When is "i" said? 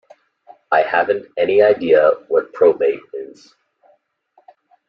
0.71-0.81